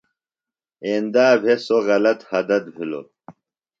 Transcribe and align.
ایندا 0.85 1.27
بھےۡ 1.41 1.59
سوۡ 1.65 1.81
غلط 1.87 2.19
حدت 2.29 2.63
بِھلوۡ۔ 2.75 3.07